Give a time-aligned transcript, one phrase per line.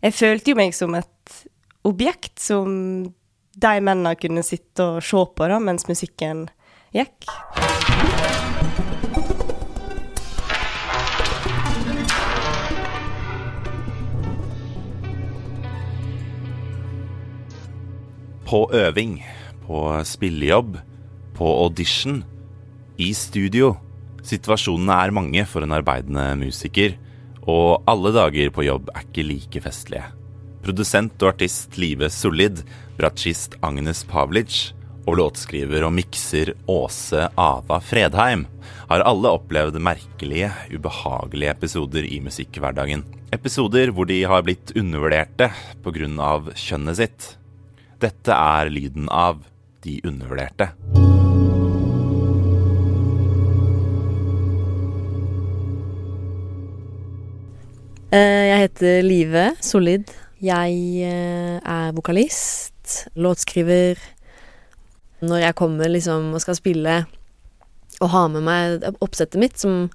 [0.00, 1.32] Jeg følte jo meg som et
[1.84, 2.70] objekt som
[3.60, 6.46] de mennene kunne sitte og se på da, mens musikken
[6.96, 7.28] gikk.
[18.48, 19.18] På øving,
[19.68, 20.80] på spillejobb,
[21.36, 22.22] på audition,
[22.96, 23.74] i studio.
[24.24, 26.96] Situasjonene er mange for en arbeidende musiker,
[27.48, 30.08] og alle dager på jobb er ikke like festlige.
[30.60, 32.60] Produsent og artist Live Solid,
[32.98, 34.74] bratsjist Agnes Pavlic
[35.08, 38.44] og låtskriver og mikser Åse Ava Fredheim
[38.90, 43.04] har alle opplevd merkelige, ubehagelige episoder i musikkhverdagen.
[43.32, 45.52] Episoder hvor de har blitt undervurderte
[45.84, 46.32] pga.
[46.54, 47.30] kjønnet sitt.
[48.00, 49.44] Dette er lyden av
[49.84, 50.72] de undervurderte.
[58.18, 60.08] Jeg heter Live Solid.
[60.42, 64.00] Jeg eh, er vokalist, låtskriver.
[65.22, 66.96] Når jeg kommer liksom og skal spille
[68.00, 69.90] og har med meg oppsettet mitt, som,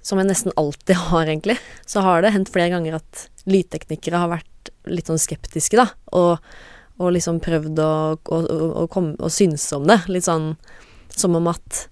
[0.00, 4.32] som jeg nesten alltid har, egentlig, så har det hendt flere ganger at lydteknikere har
[4.38, 6.38] vært litt sånn skeptiske, da, og,
[7.02, 8.40] og liksom prøvd å, å,
[8.84, 9.98] å, komme, å synse om det.
[10.08, 10.54] Litt sånn
[11.10, 11.84] som om at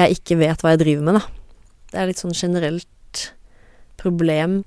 [0.00, 1.70] jeg ikke vet hva jeg driver med, da.
[1.92, 3.28] Det er litt sånn generelt
[4.00, 4.62] problem.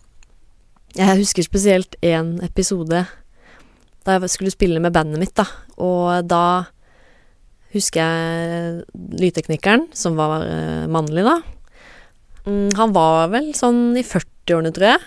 [0.96, 3.02] Jeg husker spesielt én episode
[4.06, 5.44] da jeg skulle spille med bandet mitt, da,
[5.82, 6.70] og da
[7.74, 8.86] husker jeg
[9.20, 11.40] lydteknikeren, som var uh, mannlig, da.
[12.46, 15.02] Mm, han var vel sånn i 40-årene, tror jeg.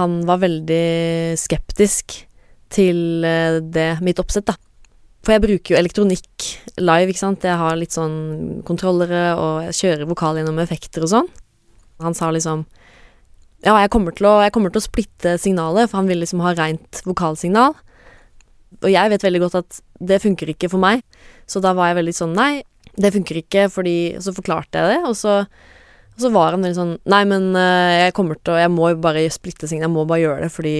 [0.00, 2.16] Han var veldig skeptisk
[2.72, 4.56] til uh, det, mitt oppsett, da.
[5.22, 6.48] For jeg bruker jo elektronikk
[6.80, 7.46] live, ikke sant.
[7.46, 11.30] Jeg har litt sånn kontrollere, og jeg kjører vokal gjennom effekter og sånn.
[12.02, 12.64] Han sa liksom
[13.66, 16.54] Ja, jeg kommer, å, jeg kommer til å splitte signalet, for han vil liksom ha
[16.54, 17.74] rent vokalsignal.
[18.78, 21.02] Og jeg vet veldig godt at det funker ikke for meg.
[21.50, 22.62] Så da var jeg veldig sånn Nei,
[23.00, 25.40] det funker ikke, fordi Og så forklarte jeg det, og så,
[26.14, 28.92] og så var han veldig sånn Nei, men uh, jeg kommer til å Jeg må
[28.92, 30.76] jo bare splitte signal, Jeg må bare gjøre det, fordi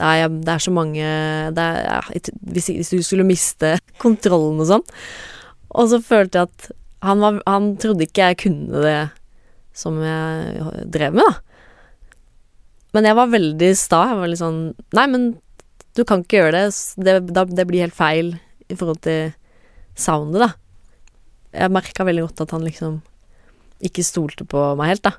[0.00, 0.14] nei,
[0.46, 3.72] det er så mange er, ja, hvis, hvis, du skulle miste
[4.04, 4.84] kontrollen og sånn.
[5.74, 6.68] Og så følte jeg at
[7.04, 8.98] han, var, han trodde ikke jeg kunne det
[9.76, 11.49] som jeg drev med, da.
[12.96, 14.02] Men jeg var veldig sta.
[14.10, 14.60] Jeg var litt sånn
[14.96, 15.30] Nei, men
[15.98, 16.64] du kan ikke gjøre det.
[16.98, 18.34] Det, da, det blir helt feil
[18.70, 19.32] i forhold til
[19.98, 20.50] soundet, da.
[21.60, 23.00] Jeg merka veldig godt at han liksom
[23.84, 25.16] ikke stolte på meg helt, da.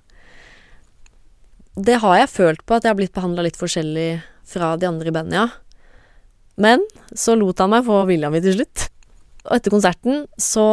[1.81, 4.09] Det har jeg følt på, at jeg har blitt behandla litt forskjellig
[4.51, 5.47] fra de andre i bandet, ja.
[6.61, 6.83] Men
[7.17, 8.87] så lot han meg få vilja mi til slutt.
[9.47, 10.65] Og etter konserten så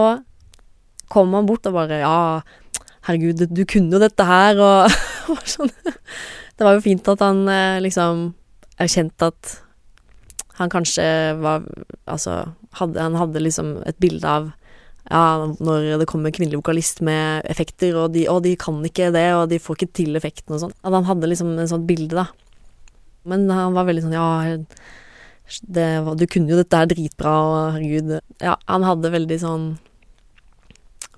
[1.08, 2.18] kom han bort og bare Ja,
[3.08, 5.72] herregud, du kunne jo dette her, og sånn.
[6.58, 8.28] Det var jo fint at han eh, liksom
[8.82, 9.56] erkjente at
[10.58, 11.04] han kanskje
[11.38, 11.66] var
[12.08, 14.50] Altså, hadde, han hadde liksom et bilde av
[15.08, 19.28] ja, når det kommer kvinnelig vokalist med effekter, og de, og de kan ikke det,
[19.38, 20.74] og de får ikke til effekten og sånn.
[20.84, 22.26] At han hadde liksom en sånt bilde, da.
[23.28, 24.26] Men han var veldig sånn ja,
[25.64, 25.86] det,
[26.20, 29.66] du kunne jo dette her dritbra, og herregud Ja, han hadde veldig sånn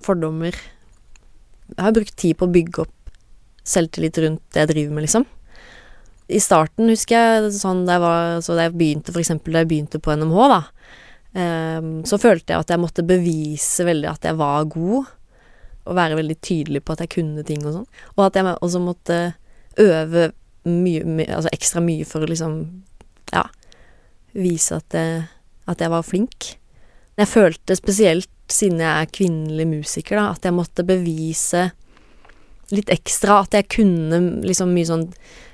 [0.01, 0.55] fordommer.
[1.75, 2.95] Jeg har brukt tid på å bygge opp
[3.67, 5.27] selvtillit rundt det jeg driver med, liksom.
[6.31, 9.63] I starten, husker jeg, sånn da jeg var Så da jeg begynte, for eksempel da
[9.63, 10.59] jeg begynte på NMH, da,
[11.35, 15.09] um, så følte jeg at jeg måtte bevise veldig at jeg var god,
[15.81, 17.89] og være veldig tydelig på at jeg kunne ting og sånn.
[18.15, 19.19] Og at jeg også måtte
[19.81, 20.29] øve
[20.69, 22.57] mye, altså ekstra mye for å liksom,
[23.33, 23.45] ja,
[24.37, 25.23] vise at jeg,
[25.71, 26.53] at jeg var flink.
[27.19, 31.69] Jeg følte spesielt, siden jeg er kvinnelig musiker, da, at jeg måtte bevise
[32.75, 35.07] litt ekstra at jeg kunne liksom mye sånn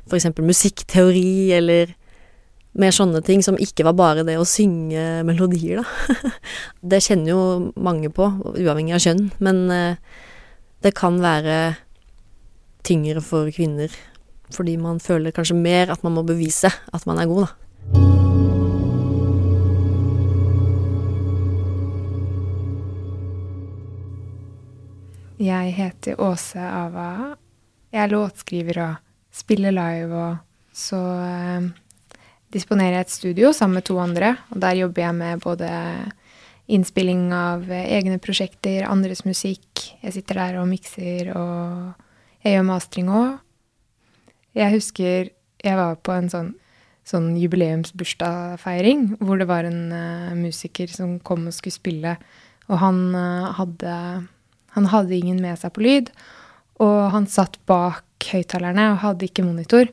[0.08, 1.92] eksempel musikkteori eller
[2.78, 6.32] mer sånne ting som ikke var bare det å synge melodier, da.
[6.94, 7.42] det kjenner jo
[7.74, 9.98] mange på, uavhengig av kjønn, men uh,
[10.86, 11.58] det kan være
[12.88, 13.92] tyngre for kvinner
[14.54, 18.17] fordi man føler kanskje mer at man må bevise at man er god, da.
[25.38, 27.36] Jeg heter Åse Ava.
[27.94, 28.94] Jeg er låtskriver og
[29.30, 31.68] spiller live, og så eh,
[32.54, 34.32] disponerer jeg et studio sammen med to andre.
[34.50, 35.70] Og der jobber jeg med både
[36.74, 39.84] innspilling av egne prosjekter, andres musikk.
[40.02, 41.94] Jeg sitter der og mikser, og
[42.42, 43.36] jeg gjør mastring òg.
[44.58, 45.30] Jeg husker
[45.62, 46.50] jeg var på en sånn,
[47.06, 52.16] sånn jubileumsbursdagsfeiring hvor det var en uh, musiker som kom og skulle spille,
[52.68, 53.94] og han uh, hadde
[54.78, 56.12] Han hadde ingen med seg på lyd,
[56.84, 59.90] og han satt bak høyttalerne og hadde ikke monitor.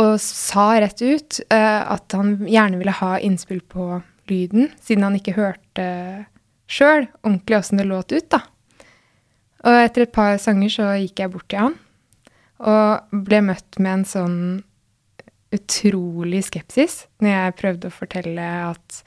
[0.00, 4.00] og sa rett ut uh, at han gjerne ville ha innspill på
[4.30, 5.84] lyden, siden han ikke hørte
[6.64, 8.40] sjøl ordentlig åssen det låt ut, da.
[9.68, 11.74] Og etter et par sanger så gikk jeg bort til han,
[12.62, 14.38] og ble møtt med en sånn
[15.52, 19.02] utrolig skepsis når jeg prøvde å fortelle at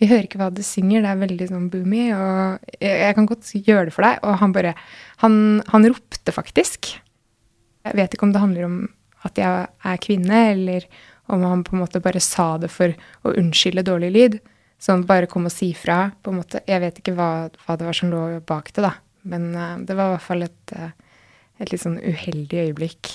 [0.00, 3.28] vi hører ikke hva du synger, det er veldig sånn boomy, og jeg, jeg kan
[3.30, 4.20] godt gjøre det for deg.
[4.26, 4.74] Og han bare
[5.22, 5.36] han,
[5.70, 6.94] han ropte faktisk.
[7.84, 8.78] Jeg vet ikke om det handler om
[9.24, 10.88] at jeg er kvinne, eller
[11.32, 12.92] om han på en måte bare sa det for
[13.24, 14.36] å unnskylde dårlig lyd.
[14.82, 16.60] Sånn bare kom og si fra, på en måte.
[16.68, 18.96] Jeg vet ikke hva, hva det var som lå bak det, da.
[19.24, 20.90] Men uh, det var i hvert fall et, uh,
[21.62, 23.12] et litt sånn uheldig øyeblikk.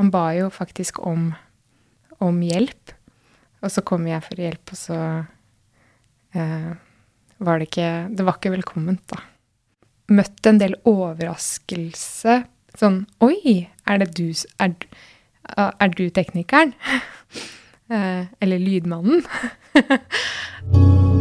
[0.00, 1.30] Han ba jo faktisk om,
[2.24, 2.96] om hjelp,
[3.62, 4.98] og så kom jeg for hjelp, og så
[6.32, 9.20] var det ikke Det var ikke velkomment, da.
[10.12, 12.42] Møtt en del overraskelse.
[12.78, 14.74] Sånn Oi, er det du Er,
[15.58, 16.74] er du teknikeren?
[18.42, 19.24] eller lydmannen?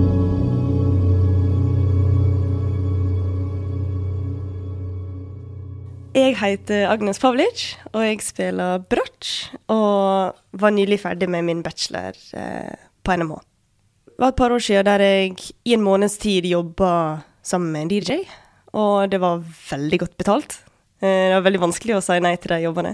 [6.11, 9.53] Jeg heter Agnes Pavlic, og jeg spiller bratsj.
[9.71, 13.37] Og var nylig ferdig med min bachelor eh, på NMH.
[14.15, 17.81] Det var et par år siden der jeg i en måneds tid jobba sammen med
[17.85, 18.19] en DJ.
[18.77, 19.41] Og det var
[19.71, 20.59] veldig godt betalt.
[21.01, 22.93] Eh, det var veldig vanskelig å si nei til de jobbene.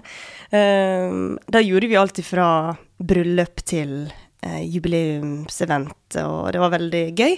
[0.55, 1.17] Eh,
[1.51, 2.49] da gjorde vi alt fra
[2.97, 7.37] bryllup til eh, jubileumsevent, og det var veldig gøy.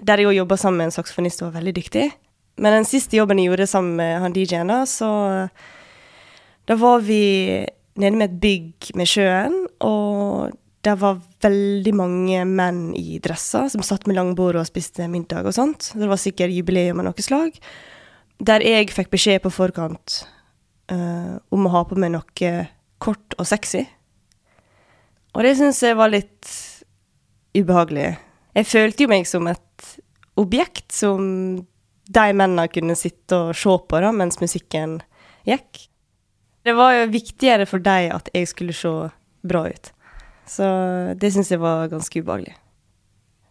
[0.00, 2.08] Der jeg òg jobba sammen med en saksofonist var veldig dyktig.
[2.56, 5.48] Men den siste jobben jeg gjorde sammen med han DJ-en, da, så
[6.66, 7.62] Da var vi
[7.94, 10.56] nede med et bygg med sjøen, og
[10.86, 15.56] det var veldig mange menn i dresser som satt med langbord og spiste middag og
[15.56, 15.90] sånt.
[15.98, 17.56] Det var sikkert jubileum av noe slag.
[18.38, 20.20] Der jeg fikk beskjed på forkant
[20.92, 22.52] uh, om å ha på meg noe
[23.02, 23.82] kort og sexy.
[25.34, 26.52] Og det syns jeg var litt
[27.56, 28.12] ubehagelig.
[28.56, 29.90] Jeg følte jo meg som et
[30.38, 31.26] objekt som
[32.06, 35.00] de mennene kunne sitte og se på da, mens musikken
[35.48, 35.88] gikk.
[36.66, 38.94] Det var jo viktigere for dem at jeg skulle se
[39.46, 39.92] bra ut.
[40.46, 40.66] Så
[41.18, 42.54] det syns jeg var ganske ubehagelig.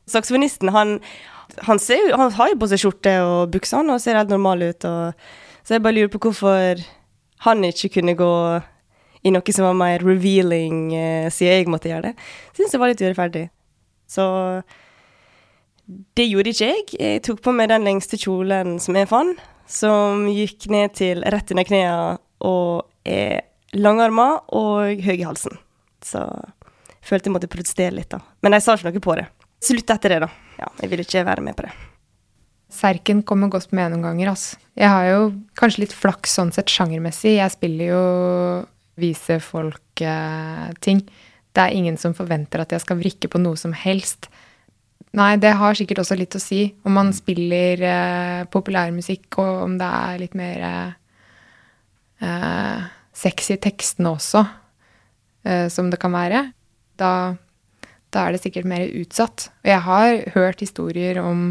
[0.08, 1.00] Saksofonisten, han,
[1.66, 1.82] han,
[2.14, 4.88] han har jo på seg skjorte og bukser, og ser helt normal ut.
[4.88, 5.28] Og,
[5.66, 6.82] så jeg bare lurer på hvorfor
[7.46, 8.32] han ikke kunne gå
[9.26, 12.26] i noe som var mer revealing, eh, siden jeg måtte gjøre det.
[12.54, 13.48] Syns jeg var litt urettferdig.
[14.06, 14.26] Så
[16.18, 16.86] det gjorde ikke jeg.
[17.00, 21.50] Jeg tok på meg den lengste kjolen som jeg fant, som gikk ned til rett
[21.54, 23.42] under knærne og er
[23.74, 25.58] langarma og høy i halsen.
[26.06, 26.22] Så
[27.06, 28.22] følte jeg måtte protestere litt, da.
[28.46, 29.28] Men jeg sa ikke noe på det.
[29.66, 30.30] Slutt etter det, da.
[30.60, 31.74] Ja, jeg ville ikke være med på det.
[32.75, 34.60] Serken kommer godt med noen ganger, altså.
[34.75, 35.19] Jeg har jo
[35.60, 37.38] kanskje litt flaks sånn sett sjangermessig.
[37.38, 38.02] Jeg spiller jo
[39.00, 41.04] vise folk-ting.
[41.06, 44.28] Eh, det er ingen som forventer at jeg skal vrikke på noe som helst.
[45.16, 49.78] Nei, det har sikkert også litt å si om man spiller eh, populærmusikk, og om
[49.80, 50.66] det er litt mer
[52.19, 52.84] eh,
[53.16, 54.44] sexy tekstene også,
[55.48, 56.44] eh, som det kan være.
[57.00, 57.12] Da,
[58.14, 59.50] da, er det sikkert mer utsatt.
[59.64, 61.48] Og jeg har hørt historier om,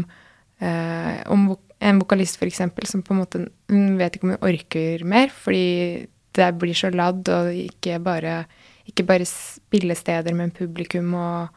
[0.59, 2.63] eh, om en vokalist f.eks.
[2.89, 6.89] som på en måte Hun vet ikke om hun orker mer, fordi det blir så
[6.91, 8.45] ladd, og ikke bare,
[8.89, 11.47] ikke bare spillesteder men publikum, og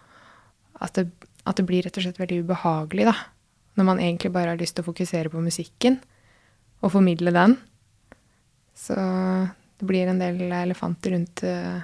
[0.78, 1.08] at det
[1.48, 3.16] at det blir rett og slett veldig ubehagelig, da.
[3.78, 6.00] Når man egentlig bare har lyst til å fokusere på musikken
[6.82, 7.54] og formidle den.
[8.76, 8.96] Så
[9.78, 11.78] det blir en del elefanter rundt eh,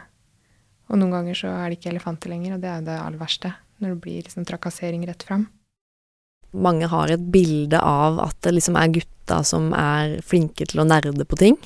[0.90, 3.54] Og noen ganger så er det ikke elefanter lenger, og det er det aller verste.
[3.82, 5.48] Når det blir liksom trakassering rett fram.
[6.54, 10.86] Mange har et bilde av at det liksom er gutta som er flinke til å
[10.86, 11.58] nerde på ting.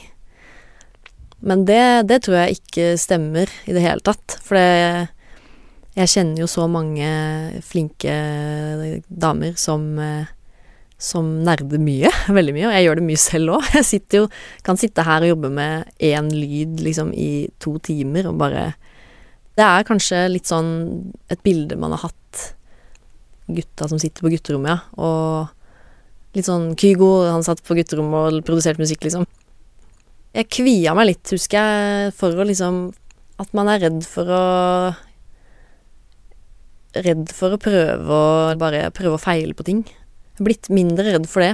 [1.45, 4.39] Men det, det tror jeg ikke stemmer i det hele tatt.
[4.43, 5.09] For det
[5.99, 7.07] jeg kjenner jo så mange
[7.67, 8.13] flinke
[9.09, 9.87] damer som,
[10.95, 12.11] som nerder mye.
[12.39, 12.69] Veldig mye.
[12.69, 13.71] Og jeg gjør det mye selv òg.
[13.75, 14.27] Jeg jo,
[14.67, 18.71] kan sitte her og jobbe med én lyd liksom i to timer og bare
[19.59, 20.71] Det er kanskje litt sånn
[21.33, 22.43] et bilde man har hatt
[23.49, 24.79] gutta som sitter på gutterommet, ja.
[25.03, 29.27] Og litt sånn Kygo, han satt på gutterommet og produserte musikk, liksom.
[30.37, 32.91] Jeg kvia meg litt, husker jeg, for å liksom
[33.41, 34.45] At man er redd for å
[36.99, 39.85] redd for å prøve å bare prøve å feile på ting.
[39.87, 41.53] Jeg har blitt mindre redd for det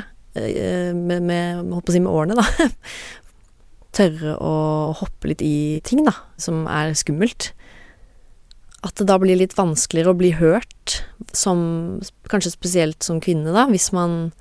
[0.94, 2.68] med, med, med, å si, med årene, da.
[3.98, 4.54] Tørre å
[4.96, 7.52] hoppe litt i ting, da, som er skummelt.
[8.84, 10.98] At det da blir litt vanskeligere å bli hørt,
[11.32, 14.34] som kanskje spesielt som kvinne, da, hvis man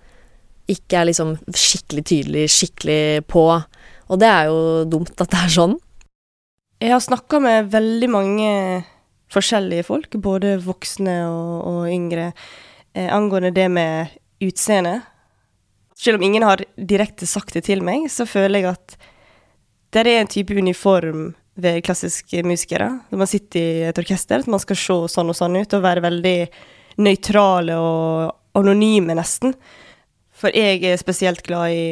[0.72, 3.46] ikke er liksom skikkelig tydelig, skikkelig på.
[4.12, 4.60] Og det er jo
[4.92, 5.78] dumt at det er sånn.
[6.84, 8.52] Jeg har snakka med veldig mange
[9.34, 12.32] forskjellige folk, både voksne og, og yngre,
[12.94, 15.00] eh, angående det med utseende.
[15.96, 18.98] Selv om ingen har direkte sagt det til meg, så føler jeg at
[19.94, 22.90] det er en type uniform ved klassiske musikere.
[23.12, 25.86] Når man sitter i et orkester, at man skal se sånn og sånn ut, og
[25.86, 26.38] være veldig
[27.04, 29.54] nøytrale og anonyme, nesten.
[30.34, 31.86] For jeg er spesielt glad i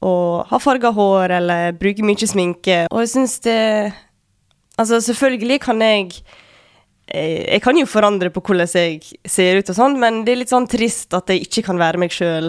[0.00, 0.12] å
[0.48, 3.58] ha farga hår eller bruke mye sminke, og jeg syns det
[4.80, 6.06] Altså, selvfølgelig kan jeg
[7.12, 10.38] eh, jeg kan jo forandre på hvordan jeg ser ut og sånn, men det er
[10.40, 12.48] litt sånn trist at jeg ikke kan være meg sjøl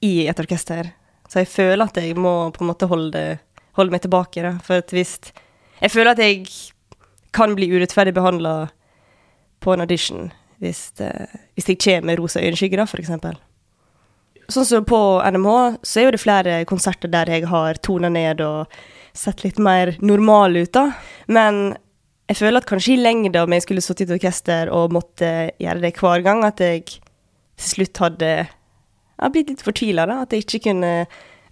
[0.00, 0.88] i et orkester.
[1.28, 3.22] Så jeg føler at jeg må på en måte holde,
[3.78, 4.56] holde meg tilbake, da.
[4.64, 5.18] For at hvis
[5.82, 6.46] Jeg føler at jeg
[7.34, 8.68] kan bli urettferdig behandla
[9.60, 10.30] på en audition
[10.62, 11.10] hvis, det,
[11.56, 13.34] hvis jeg kommer med rosa øyenskygge, for eksempel.
[14.52, 18.42] Sånn som på NMH, så er jo det flere konserter der jeg har tona ned
[18.46, 18.70] og
[19.16, 20.92] sett litt mer normal ut, da.
[21.26, 21.74] Men
[22.30, 25.50] jeg føler at kanskje i lengda, om jeg skulle sittet i et orkester og måtte
[25.60, 30.22] gjøre det hver gang, at jeg til slutt hadde ja, blitt litt fortvila, da.
[30.24, 30.92] At jeg ikke kunne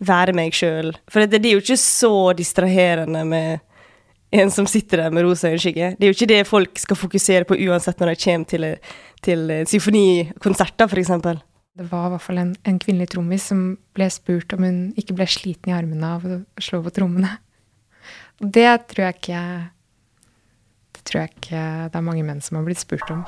[0.00, 0.94] være meg sjøl.
[1.10, 3.60] For det, det, er jo ikke så distraherende med
[4.30, 5.94] en som sitter der med rosa øyenskygge.
[5.98, 8.66] Det er jo ikke det folk skal fokusere på uansett når de kommer til,
[9.26, 11.12] til symfonikonserter, f.eks.
[11.80, 13.60] Det var i hvert fall en, en kvinnelig trommis som
[13.96, 17.36] ble spurt om hun ikke ble sliten i armene av å slå på trommene.
[18.40, 19.42] Det tror jeg ikke
[20.96, 23.24] Det tror jeg ikke det er mange menn som har blitt spurt om.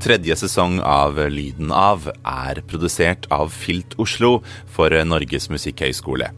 [0.00, 4.38] Tredje sesong av Lyden av er produsert av Filt Oslo
[4.72, 6.30] for Norges musikkhøgskole.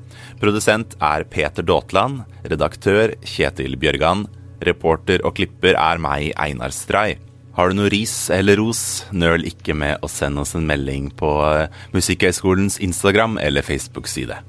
[0.43, 4.27] Produsent er Peter Daatland, redaktør Kjetil Bjørgan,
[4.67, 7.21] reporter og klipper er meg, Einar Stray.
[7.55, 11.31] Har du noe ris eller ros, nøl ikke med å sende oss en melding på
[11.47, 14.41] eh, Musikkhøgskolens Instagram eller Facebook-side.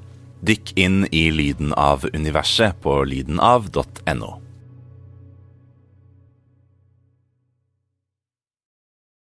[0.44, 4.43] Dykk inn i Lyden av universet på lydenav.no.